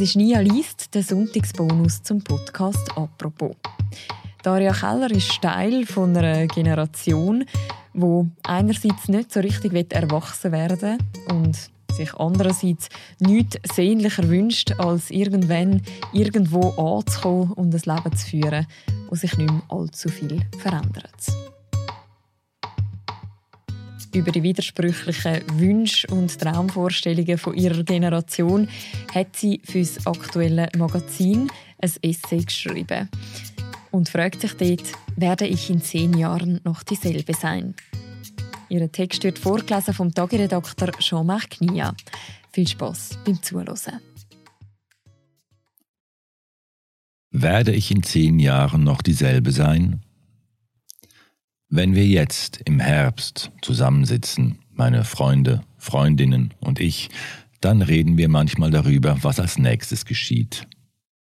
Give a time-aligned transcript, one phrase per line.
[0.00, 3.54] Das ist Nia Liest, der Sonntagsbonus zum Podcast «Apropos».
[4.42, 7.44] Daria Keller ist Teil von einer Generation,
[7.92, 10.96] wo einerseits nicht so richtig erwachsen werden
[11.28, 11.54] und
[11.92, 15.82] sich andererseits nichts sehnlicher wünscht, als irgendwann
[16.14, 18.66] irgendwo anzukommen und ein Leben zu führen,
[19.10, 21.59] wo sich nicht mehr allzu viel verändert.
[24.12, 28.68] Über die widersprüchlichen Wünsche und Traumvorstellungen von ihrer Generation
[29.14, 31.48] hat sie für das aktuelle Magazin
[31.80, 33.08] ein Essay geschrieben
[33.90, 37.74] und fragt sich dort, werde ich in zehn Jahren noch dieselbe sein?
[38.68, 41.94] Ihr Text wird vorgelesen vom Tagiredakteur Jean-Marc Knia.
[42.52, 44.00] Viel Spaß beim Zuhören.
[47.32, 50.02] Werde ich in zehn Jahren noch dieselbe sein?
[51.72, 57.10] Wenn wir jetzt im Herbst zusammensitzen, meine Freunde, Freundinnen und ich,
[57.60, 60.66] dann reden wir manchmal darüber, was als nächstes geschieht.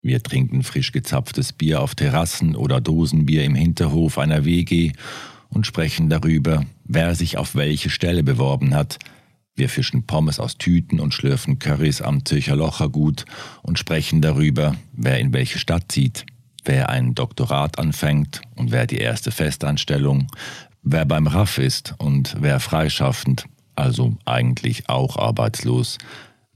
[0.02, 4.94] Wir trinken frisch gezapftes Bier auf Terrassen oder Dosenbier im Hinterhof einer WG
[5.50, 8.97] und sprechen darüber, wer sich auf welche Stelle beworben hat.
[9.53, 13.25] Wir fischen Pommes aus Tüten und schlürfen Currys am Zürcher Lochergut
[13.62, 16.25] und sprechen darüber, wer in welche Stadt zieht,
[16.66, 20.28] wer ein Doktorat anfängt und wer die erste Festanstellung,
[20.81, 25.97] wer beim RAF ist und wer freischaffend, also eigentlich auch arbeitslos,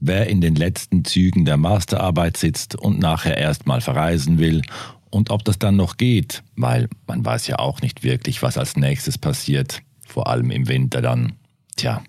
[0.00, 4.62] wer in den letzten Zügen der Masterarbeit sitzt und nachher erstmal verreisen will
[5.10, 8.76] und ob das dann noch geht, weil man weiß ja auch nicht wirklich, was als
[8.76, 11.34] nächstes passiert, vor allem im Winter dann.
[11.76, 12.02] Tja.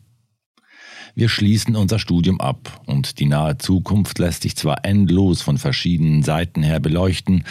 [1.16, 6.24] Wir schließen unser Studium ab und die nahe Zukunft lässt sich zwar endlos von verschiedenen
[6.24, 7.44] Seiten her beleuchten,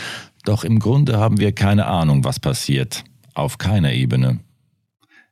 [0.48, 3.04] doch im Grunde haben wir keine Ahnung, was passiert,
[3.34, 4.41] auf keiner Ebene.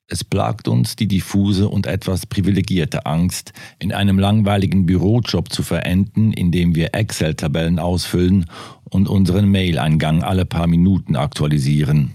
[0.09, 6.33] Es plagt uns die diffuse und etwas privilegierte Angst, in einem langweiligen Bürojob zu verenden,
[6.33, 8.45] in dem wir Excel-Tabellen ausfüllen
[8.85, 12.15] und unseren Mail-Eingang alle paar Minuten aktualisieren.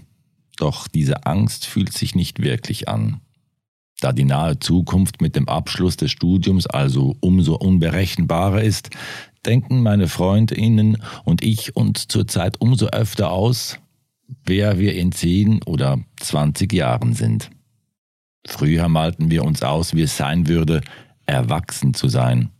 [0.56, 3.20] Doch diese Angst fühlt sich nicht wirklich an.
[4.00, 8.90] Da die nahe Zukunft mit dem Abschluss des Studiums also umso unberechenbarer ist,
[9.46, 13.78] denken meine Freundinnen und ich uns zurzeit umso öfter aus,
[14.44, 17.50] wer wir in zehn oder zwanzig Jahren sind.
[18.46, 20.80] Früher malten wir uns aus, wie es sein würde,
[21.26, 22.50] erwachsen zu sein.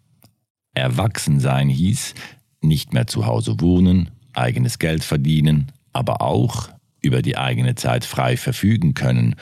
[0.74, 2.14] Erwachsen sein hieß,
[2.60, 6.68] nicht mehr zu Hause wohnen, eigenes Geld verdienen, aber auch
[7.00, 9.34] über die eigene Zeit frei verfügen können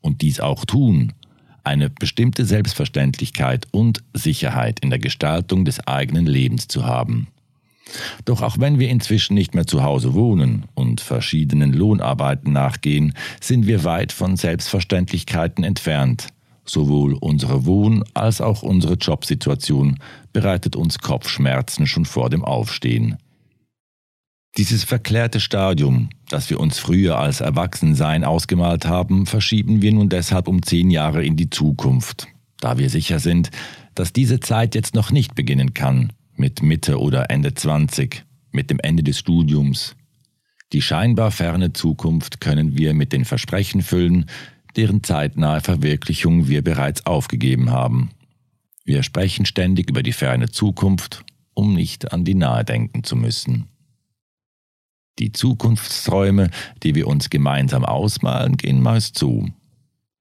[0.00, 1.12] und dies auch tun,
[1.64, 7.28] eine bestimmte Selbstverständlichkeit und Sicherheit in der Gestaltung des eigenen Lebens zu haben.
[8.24, 13.66] Doch auch wenn wir inzwischen nicht mehr zu Hause wohnen und verschiedenen Lohnarbeiten nachgehen, sind
[13.66, 16.28] wir weit von Selbstverständlichkeiten entfernt.
[16.64, 19.98] Sowohl unsere Wohn- als auch unsere Jobsituation
[20.32, 23.18] bereitet uns Kopfschmerzen schon vor dem Aufstehen.
[24.58, 30.46] Dieses verklärte Stadium, das wir uns früher als Erwachsensein ausgemalt haben, verschieben wir nun deshalb
[30.46, 32.28] um zehn Jahre in die Zukunft,
[32.60, 33.50] da wir sicher sind,
[33.94, 38.78] dass diese Zeit jetzt noch nicht beginnen kann, mit Mitte oder Ende 20, mit dem
[38.78, 39.96] Ende des Studiums.
[40.74, 44.26] Die scheinbar ferne Zukunft können wir mit den Versprechen füllen,
[44.76, 48.10] deren zeitnahe Verwirklichung wir bereits aufgegeben haben.
[48.84, 51.24] Wir sprechen ständig über die ferne Zukunft,
[51.54, 53.71] um nicht an die nahe denken zu müssen.
[55.18, 56.50] Die Zukunftsträume,
[56.82, 59.46] die wir uns gemeinsam ausmalen, gehen meist so.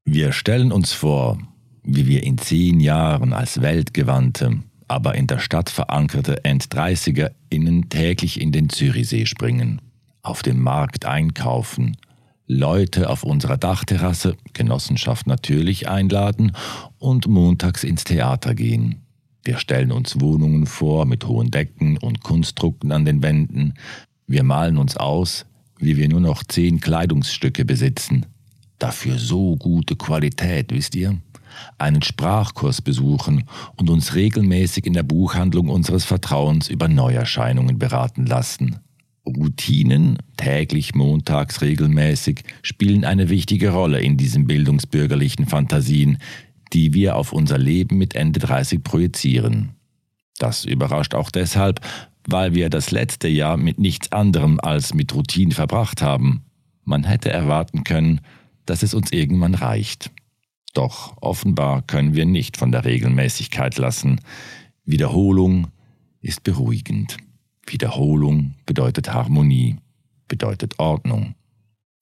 [0.03, 1.37] Wir stellen uns vor,
[1.83, 8.51] wie wir in zehn Jahren als weltgewandte, aber in der Stadt verankerte End-30er-Innen täglich in
[8.51, 9.81] den Zürichsee springen,
[10.21, 11.97] auf dem Markt einkaufen,
[12.45, 16.51] Leute auf unserer Dachterrasse, Genossenschaft natürlich, einladen
[16.97, 19.03] und montags ins Theater gehen.
[19.43, 23.75] Wir stellen uns Wohnungen vor mit hohen Decken und Kunstdrucken an den Wänden.
[24.31, 25.45] Wir malen uns aus,
[25.77, 28.27] wie wir nur noch zehn Kleidungsstücke besitzen.
[28.79, 31.19] Dafür so gute Qualität, wisst ihr?
[31.77, 33.43] einen Sprachkurs besuchen
[33.75, 38.79] und uns regelmäßig in der Buchhandlung unseres Vertrauens über Neuerscheinungen beraten lassen.
[39.27, 46.19] Routinen, täglich montags regelmäßig, spielen eine wichtige Rolle in diesen bildungsbürgerlichen Fantasien,
[46.71, 49.71] die wir auf unser Leben mit Ende 30 projizieren.
[50.39, 51.81] Das überrascht auch deshalb,
[52.27, 56.43] weil wir das letzte Jahr mit nichts anderem als mit Routine verbracht haben.
[56.83, 58.21] Man hätte erwarten können,
[58.65, 60.11] dass es uns irgendwann reicht.
[60.73, 64.21] Doch offenbar können wir nicht von der Regelmäßigkeit lassen.
[64.85, 65.67] Wiederholung
[66.21, 67.17] ist beruhigend.
[67.65, 69.77] Wiederholung bedeutet Harmonie,
[70.27, 71.35] bedeutet Ordnung.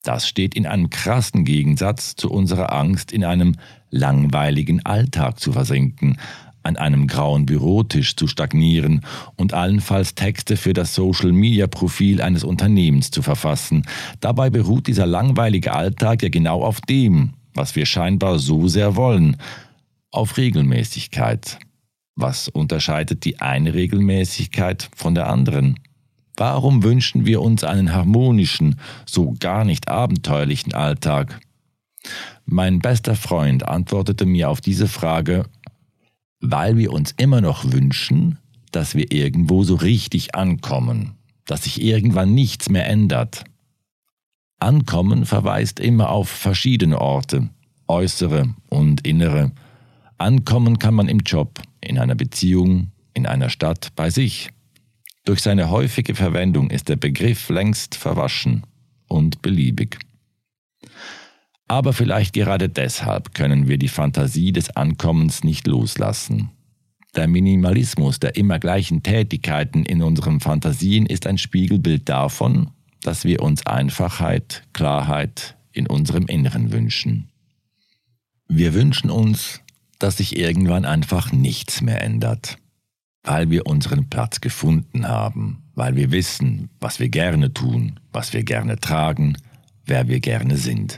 [0.04, 3.56] Das steht in einem krassen Gegensatz zu unserer Angst, in einem
[3.89, 6.18] langweiligen Alltag zu versinken,
[6.63, 9.01] an einem grauen Bürotisch zu stagnieren
[9.35, 13.83] und allenfalls Texte für das Social-Media-Profil eines Unternehmens zu verfassen.
[14.19, 19.38] Dabei beruht dieser langweilige Alltag ja genau auf dem, was wir scheinbar so sehr wollen,
[20.11, 21.59] auf Regelmäßigkeit.
[22.15, 25.79] Was unterscheidet die eine Regelmäßigkeit von der anderen?
[26.35, 31.39] Warum wünschen wir uns einen harmonischen, so gar nicht abenteuerlichen Alltag?
[32.45, 35.45] Mein bester Freund antwortete mir auf diese Frage
[36.39, 38.38] weil wir uns immer noch wünschen,
[38.71, 41.15] dass wir irgendwo so richtig ankommen,
[41.45, 43.44] dass sich irgendwann nichts mehr ändert.
[44.59, 47.50] Ankommen verweist immer auf verschiedene Orte,
[47.88, 49.51] äußere und innere.
[50.18, 54.50] Ankommen kann man im Job, in einer Beziehung, in einer Stadt, bei sich.
[55.25, 58.63] Durch seine häufige Verwendung ist der Begriff längst verwaschen
[59.07, 59.97] und beliebig.
[61.69, 66.50] Aber vielleicht gerade deshalb können wir die Fantasie des Ankommens nicht loslassen.
[67.16, 72.71] Der Minimalismus der immer gleichen Tätigkeiten in unseren Fantasien ist ein Spiegelbild davon,
[73.04, 77.30] dass wir uns Einfachheit, Klarheit in unserem Inneren wünschen.
[78.48, 79.62] Wir wünschen uns,
[80.00, 82.57] dass sich irgendwann einfach nichts mehr ändert,
[83.21, 88.44] weil wir unseren Platz gefunden haben, weil wir wissen, was wir gerne tun, was wir
[88.44, 89.38] gerne tragen,
[89.86, 90.98] wer wir gerne sind.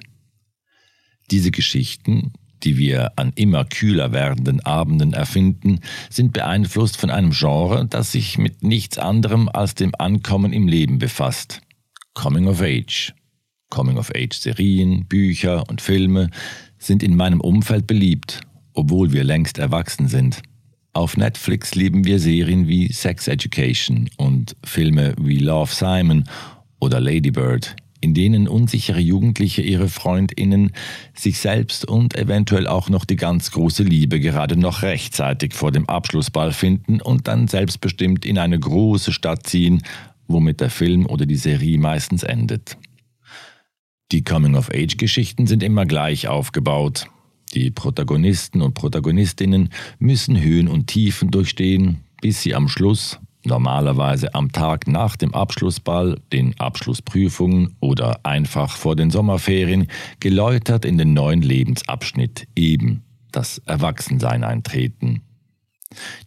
[1.32, 2.34] Diese Geschichten,
[2.64, 5.80] die wir an immer kühler werdenden Abenden erfinden,
[6.10, 11.00] sind beeinflusst von einem Genre, das sich mit nichts anderem als dem Ankommen im Leben
[11.00, 11.62] befasst.
[12.14, 13.14] Coming of Age.
[13.70, 16.30] Coming of Age Serien, Bücher und Filme
[16.78, 18.42] sind in meinem Umfeld beliebt,
[18.74, 20.42] obwohl wir längst erwachsen sind.
[20.94, 26.26] Auf Netflix lieben wir Serien wie Sex Education und Filme wie Love Simon
[26.82, 30.74] oder Lady Bird, in denen unsichere Jugendliche ihre Freundinnen,
[31.14, 35.88] sich selbst und eventuell auch noch die ganz große Liebe gerade noch rechtzeitig vor dem
[35.88, 39.84] Abschlussball finden und dann selbstbestimmt in eine große Stadt ziehen,
[40.28, 42.78] womit der Film oder die Serie meistens endet.
[44.12, 47.06] Die Coming-of-Age-Geschichten sind immer gleich aufgebaut.
[47.54, 49.70] Die Protagonisten und Protagonistinnen
[50.00, 56.20] müssen Höhen und Tiefen durchstehen, bis sie am Schluss normalerweise am Tag nach dem Abschlussball,
[56.32, 59.88] den Abschlussprüfungen oder einfach vor den Sommerferien,
[60.20, 65.22] geläutert in den neuen Lebensabschnitt, eben das Erwachsensein eintreten.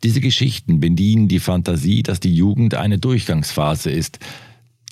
[0.02, 4.19] Diese Geschichten bedienen die Fantasie, dass die Jugend eine Durchgangsphase ist,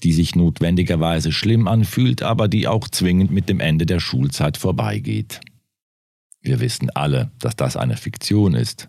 [0.02, 5.40] die sich notwendigerweise schlimm anfühlt, aber die auch zwingend mit dem Ende der Schulzeit vorbeigeht.
[6.40, 8.88] Wir wissen alle, dass das eine Fiktion ist.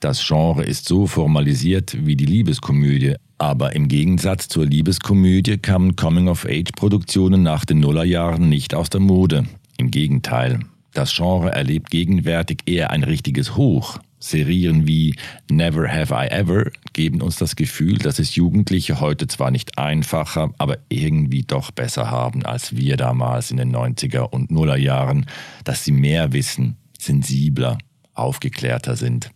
[0.00, 7.42] Das Genre ist so formalisiert wie die Liebeskomödie, aber im Gegensatz zur Liebeskomödie kamen Coming-of-Age-Produktionen
[7.42, 9.44] nach den Nullerjahren nicht aus der Mode.
[9.76, 10.60] Im Gegenteil,
[10.94, 13.98] das Genre erlebt gegenwärtig eher ein richtiges Hoch.
[14.18, 15.16] Serien wie
[15.50, 20.54] Never Have I Ever geben uns das Gefühl, dass es Jugendliche heute zwar nicht einfacher,
[20.56, 25.26] aber irgendwie doch besser haben als wir damals in den 90er und Nullerjahren,
[25.64, 27.76] dass sie mehr wissen, sensibler,
[28.14, 29.30] aufgeklärter sind.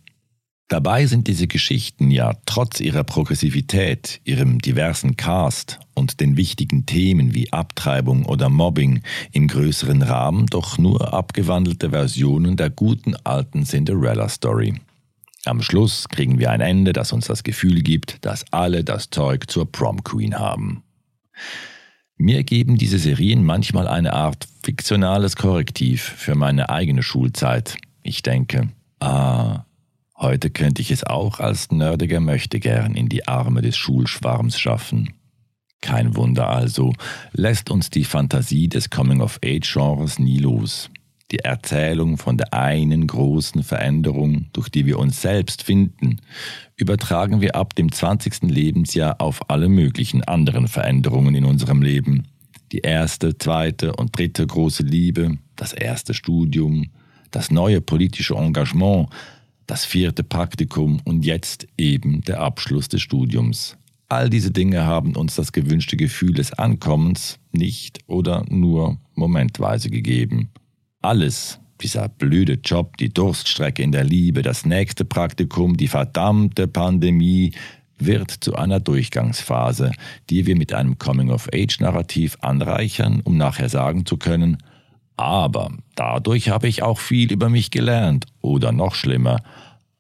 [0.69, 7.34] Dabei sind diese Geschichten ja trotz ihrer Progressivität, ihrem diversen Cast und den wichtigen Themen
[7.34, 9.02] wie Abtreibung oder Mobbing
[9.32, 14.75] im größeren Rahmen doch nur abgewandelte Versionen der guten alten Cinderella Story.
[15.44, 19.50] Am Schluss kriegen wir ein Ende, das uns das Gefühl gibt, dass alle das Zeug
[19.50, 20.83] zur Prom Queen haben.
[22.16, 27.76] Mir geben diese Serien manchmal eine Art fiktionales Korrektiv für meine eigene Schulzeit.
[28.02, 29.64] Ich denke, ah,
[30.16, 35.14] Heute könnte ich es auch als nerdiger Möchtegern in die Arme des Schulschwarms schaffen.
[35.80, 36.92] Kein Wunder also,
[37.33, 40.88] lässt uns die Fantasie des Coming-of-Age-Genres nie los.
[41.30, 46.21] Die Erzählung von der einen großen Veränderung, durch die wir uns selbst finden,
[46.76, 48.42] übertragen wir ab dem 20.
[48.42, 52.28] Lebensjahr auf alle möglichen anderen Veränderungen in unserem Leben.
[52.73, 56.90] Die erste, zweite und dritte große Liebe, das erste Studium,
[57.30, 59.09] das neue politische Engagement,
[59.66, 63.76] das vierte Praktikum und jetzt eben der Abschluss des Studiums.
[64.09, 70.50] All diese Dinge haben uns das gewünschte Gefühl des Ankommens nicht oder nur momentweise gegeben.
[71.00, 77.52] Alles, dieser blöde Job, die Durststrecke in der Liebe, das nächste Praktikum, die verdammte Pandemie,
[77.99, 79.92] wird zu einer Durchgangsphase,
[80.28, 84.59] die wir mit einem Coming-of-Age-Narrativ anreichern, um nachher sagen zu können,
[85.16, 89.42] aber dadurch habe ich auch viel über mich gelernt oder noch schlimmer,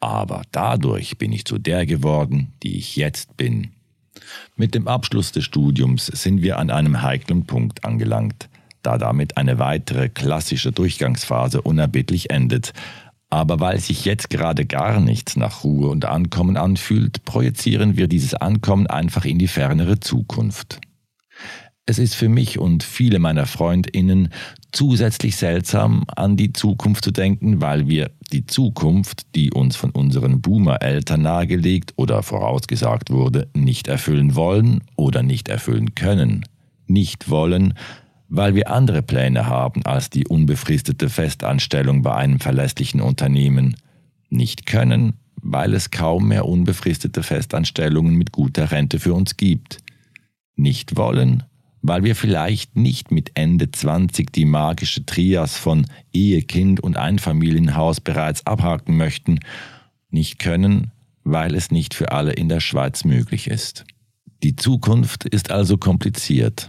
[0.00, 3.70] aber dadurch bin ich zu der geworden, die ich jetzt bin.
[4.56, 8.48] Mit dem Abschluss des Studiums sind wir an einem heiklen Punkt angelangt,
[8.82, 12.72] da damit eine weitere klassische Durchgangsphase unerbittlich endet.
[13.30, 18.34] Aber weil sich jetzt gerade gar nichts nach Ruhe und Ankommen anfühlt, projizieren wir dieses
[18.34, 20.80] Ankommen einfach in die fernere Zukunft.
[21.86, 24.30] Es ist für mich und viele meiner Freundinnen
[24.72, 30.40] zusätzlich seltsam, an die Zukunft zu denken, weil wir die Zukunft, die uns von unseren
[30.40, 36.46] Boomer-Eltern nahegelegt oder vorausgesagt wurde, nicht erfüllen wollen oder nicht erfüllen können.
[36.86, 37.74] Nicht wollen,
[38.28, 43.76] weil wir andere Pläne haben als die unbefristete Festanstellung bei einem verlässlichen Unternehmen.
[44.30, 49.78] Nicht können, weil es kaum mehr unbefristete Festanstellungen mit guter Rente für uns gibt.
[50.56, 51.42] Nicht wollen,
[51.86, 58.00] weil wir vielleicht nicht mit Ende 20 die magische Trias von Ehe, Kind und Einfamilienhaus
[58.00, 59.40] bereits abhaken möchten,
[60.08, 60.92] nicht können,
[61.24, 63.84] weil es nicht für alle in der Schweiz möglich ist.
[64.42, 66.68] Die Zukunft ist also kompliziert.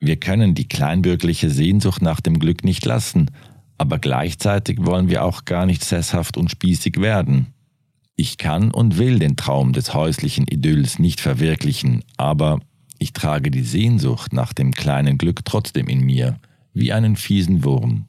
[0.00, 3.30] Wir können die kleinbürgerliche Sehnsucht nach dem Glück nicht lassen,
[3.76, 7.48] aber gleichzeitig wollen wir auch gar nicht sesshaft und spießig werden.
[8.14, 12.60] Ich kann und will den Traum des häuslichen Idylls nicht verwirklichen, aber
[12.98, 16.38] ich trage die Sehnsucht nach dem kleinen Glück trotzdem in mir,
[16.72, 18.06] wie einen fiesen Wurm.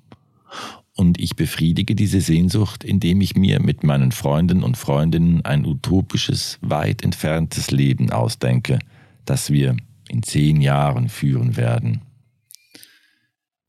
[0.96, 6.58] Und ich befriedige diese Sehnsucht, indem ich mir mit meinen Freunden und Freundinnen ein utopisches,
[6.62, 8.80] weit entferntes Leben ausdenke,
[9.26, 9.78] das wir
[10.10, 12.02] in zehn Jahren führen werden.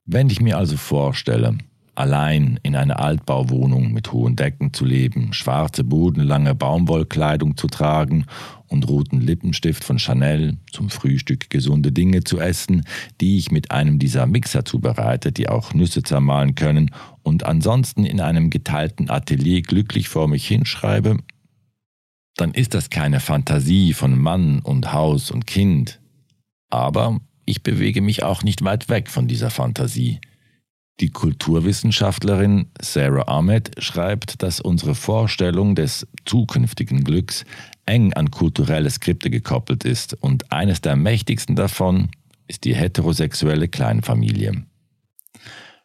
[0.06, 1.58] Wenn ich mir also vorstelle,
[1.98, 8.26] allein in einer Altbauwohnung mit hohen Decken zu leben, schwarze bodenlange Baumwollkleidung zu tragen
[8.68, 12.84] und roten Lippenstift von Chanel, zum Frühstück gesunde Dinge zu essen,
[13.20, 16.90] die ich mit einem dieser Mixer zubereite, die auch Nüsse zermahlen können,
[17.22, 21.18] und ansonsten in einem geteilten Atelier glücklich vor mich hinschreibe,
[22.36, 26.00] dann ist das keine Fantasie von Mann und Haus und Kind.
[26.70, 30.20] Aber ich bewege mich auch nicht weit weg von dieser Fantasie.
[31.00, 37.44] Die Kulturwissenschaftlerin Sarah Ahmed schreibt, dass unsere Vorstellung des zukünftigen Glücks
[37.86, 42.08] eng an kulturelle Skripte gekoppelt ist und eines der mächtigsten davon
[42.48, 44.64] ist die heterosexuelle Kleinfamilie.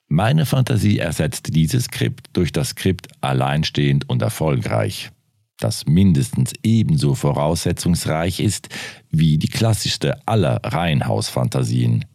[0.08, 5.12] Meine Fantasie ersetzt dieses Skript durch das Skript alleinstehend und erfolgreich,
[5.60, 8.70] das mindestens ebenso voraussetzungsreich ist
[9.12, 12.06] wie die klassischste aller Reihenhausfantasien.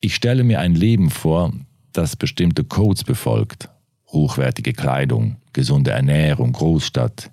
[0.00, 1.52] Ich stelle mir ein Leben vor,
[1.98, 3.70] das bestimmte Codes befolgt.
[4.06, 7.32] Hochwertige Kleidung, gesunde Ernährung, Großstadt.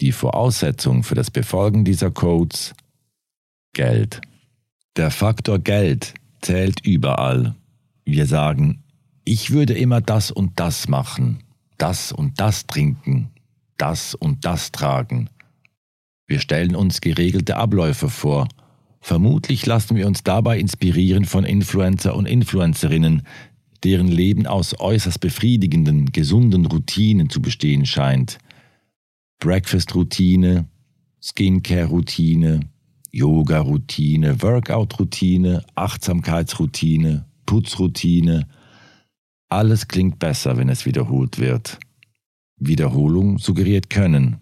[0.00, 2.74] Die Voraussetzung für das Befolgen dieser Codes
[3.74, 4.22] Geld.
[4.96, 7.54] Der Faktor Geld zählt überall.
[8.06, 8.82] Wir sagen,
[9.24, 11.42] ich würde immer das und das machen,
[11.76, 13.28] das und das trinken,
[13.76, 15.28] das und das tragen.
[16.26, 18.48] Wir stellen uns geregelte Abläufe vor.
[19.00, 23.22] Vermutlich lassen wir uns dabei inspirieren von Influencer und Influencerinnen,
[23.86, 28.38] deren Leben aus äußerst befriedigenden, gesunden Routinen zu bestehen scheint.
[29.38, 30.66] Breakfast-Routine,
[31.22, 32.68] Skincare-Routine,
[33.12, 38.48] Yoga-Routine, Workout-Routine, Achtsamkeitsroutine, Putzroutine.
[39.48, 41.78] Alles klingt besser, wenn es wiederholt wird.
[42.58, 44.38] Wiederholung suggeriert Können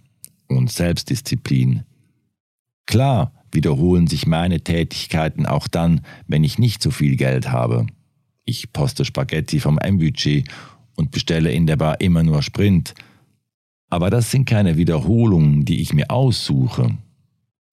[0.49, 1.83] und Selbstdisziplin.
[2.87, 7.87] Klar wiederholen sich meine Tätigkeiten auch dann, wenn ich nicht so viel Geld habe.
[8.45, 10.49] Ich poste Spaghetti vom M-Budget
[10.97, 12.95] und bestelle in der Bar immer nur Sprint.
[13.89, 16.99] Aber das sind keine Wiederholungen, die ich mir aussuche.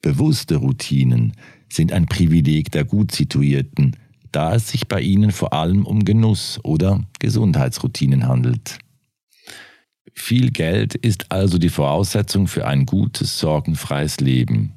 [0.01, 1.34] Bewusste Routinen
[1.70, 3.96] sind ein Privileg der Gutsituierten,
[4.32, 8.80] da es sich bei ihnen vor allem um Genuss oder Gesundheitsroutinen handelt.
[10.13, 14.74] Viel Geld ist also die Voraussetzung für ein gutes, sorgenfreies Leben.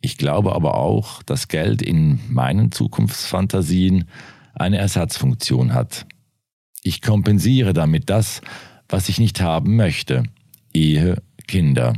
[0.00, 4.04] Ich glaube aber auch, dass Geld in meinen Zukunftsfantasien
[4.60, 6.06] eine Ersatzfunktion hat.
[6.82, 8.40] Ich kompensiere damit das,
[8.88, 10.24] was ich nicht haben möchte.
[10.72, 11.94] Ehe, Kinder.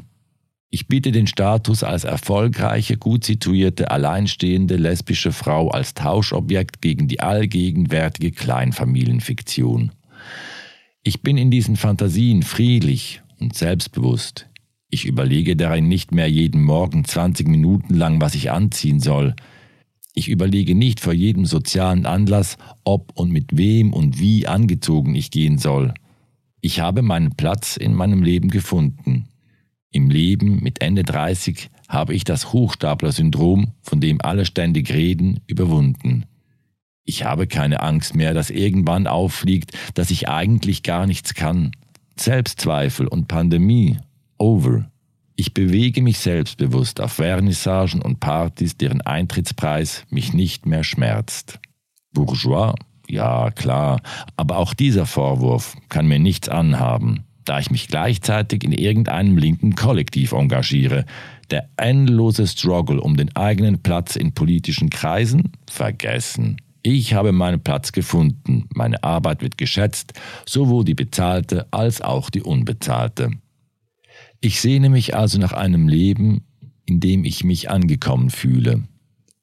[0.73, 7.21] Ich biete den Status als erfolgreiche, gut situierte, alleinstehende lesbische Frau als Tauschobjekt gegen die
[7.21, 9.91] allgegenwärtige Kleinfamilienfiktion.
[11.03, 14.47] Ich bin in diesen Fantasien friedlich und selbstbewusst.
[14.91, 19.35] Ich überlege darin nicht mehr jeden Morgen 20 Minuten lang, was ich anziehen soll.
[20.15, 25.31] Ich überlege nicht vor jedem sozialen Anlass, ob und mit wem und wie angezogen ich
[25.31, 25.95] gehen soll.
[26.61, 29.29] Ich habe meinen Platz in meinem Leben gefunden.
[29.93, 36.27] Im Leben mit Ende 30 habe ich das Hochstapler-Syndrom, von dem alle ständig reden, überwunden.
[37.05, 41.73] Ich habe keine Angst mehr, dass irgendwann auffliegt, dass ich eigentlich gar nichts kann.
[42.17, 43.99] Selbstzweifel und Pandemie.
[44.39, 44.90] Over.
[45.41, 51.61] Ich bewege mich selbstbewusst auf Vernissagen und Partys, deren Eintrittspreis mich nicht mehr schmerzt.
[52.13, 52.75] Bourgeois?
[53.09, 54.03] Ja, klar,
[54.37, 57.25] aber auch dieser Vorwurf kann mir nichts anhaben.
[57.47, 61.07] da ich mich gleichzeitig in irgendeinem linken Kollektiv engagiere.
[61.51, 65.53] Der endlose Struggle um den eigenen Platz in politischen Kreisen?
[65.71, 66.59] Vergessen.
[66.83, 70.13] Ich habe meinen Platz gefunden, meine Arbeit wird geschätzt,
[70.45, 73.31] sowohl die bezahlte als auch die unbezahlte.
[74.43, 76.47] Ich sehne mich also nach einem Leben,
[76.87, 78.83] in dem ich mich angekommen fühle,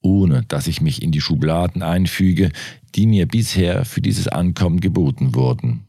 [0.01, 2.51] ohne dass ich mich in die Schubladen einfüge,
[2.95, 5.85] die mir bisher für dieses Ankommen geboten wurden.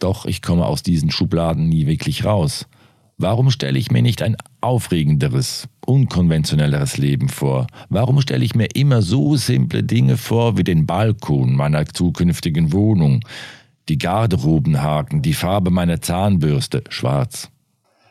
[0.00, 2.66] Doch ich komme aus diesen Schubladen nie wirklich raus.
[3.16, 7.68] Warum stelle ich mir nicht ein aufregenderes, unkonventionelleres Leben vor?
[7.88, 13.20] Warum stelle ich mir immer so simple Dinge vor wie den Balkon meiner zukünftigen Wohnung,
[13.88, 17.52] die Garderobenhaken, die Farbe meiner Zahnbürste, schwarz?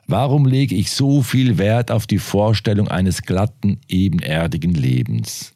[0.07, 5.53] Warum lege ich so viel Wert auf die Vorstellung eines glatten, ebenerdigen Lebens?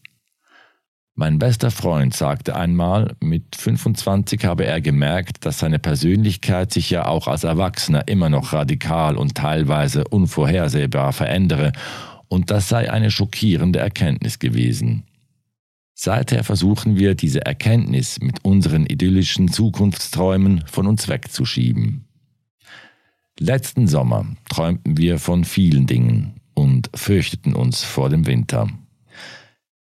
[1.16, 7.08] Mein bester Freund sagte einmal, mit 25 habe er gemerkt, dass seine Persönlichkeit sich ja
[7.08, 11.72] auch als Erwachsener immer noch radikal und teilweise unvorhersehbar verändere,
[12.30, 15.06] und das sei eine schockierende Erkenntnis gewesen.
[15.94, 22.07] Seither versuchen wir diese Erkenntnis mit unseren idyllischen Zukunftsträumen von uns wegzuschieben.
[23.40, 28.68] Letzten Sommer träumten wir von vielen Dingen und fürchteten uns vor dem Winter.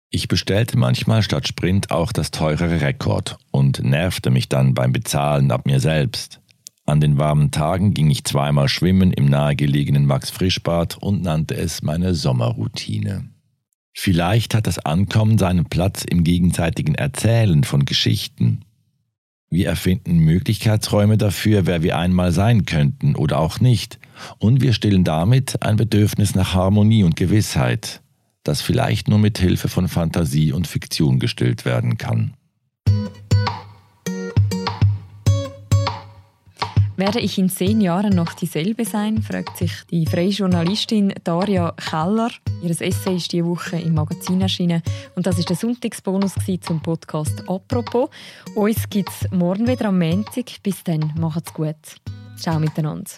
[0.09, 5.51] Ich bestellte manchmal statt Sprint auch das teurere Rekord und nervte mich dann beim Bezahlen
[5.51, 6.39] ab mir selbst.
[6.85, 11.81] An den warmen Tagen ging ich zweimal schwimmen im nahegelegenen Max Frischbad und nannte es
[11.81, 13.27] meine Sommerroutine.
[13.93, 18.61] Vielleicht hat das Ankommen seinen Platz im gegenseitigen Erzählen von Geschichten.
[19.49, 23.99] Wir erfinden Möglichkeitsräume dafür, wer wir einmal sein könnten oder auch nicht,
[24.39, 28.01] und wir stillen damit ein Bedürfnis nach Harmonie und Gewissheit,
[28.43, 32.33] das vielleicht nur mit Hilfe von Fantasie und Fiktion gestillt werden kann.
[36.97, 42.31] Werde ich in zehn Jahren noch dieselbe sein, fragt sich die freie Journalistin Daria Keller.
[42.63, 44.81] Ihr Essay ist diese Woche im Magazin erschienen
[45.15, 48.09] und das ist der Sonntagsbonus zum Podcast «Apropos».
[48.55, 50.45] Uns gibt es morgen wieder am Montag.
[50.63, 51.75] Bis dann, macht's gut.
[52.35, 53.11] Ciao miteinander.